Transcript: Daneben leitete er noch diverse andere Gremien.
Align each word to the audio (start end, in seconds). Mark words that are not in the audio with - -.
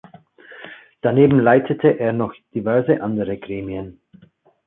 Daneben 1.01 1.39
leitete 1.39 1.89
er 1.99 2.11
noch 2.11 2.33
diverse 2.55 3.03
andere 3.03 3.37
Gremien. 3.37 4.01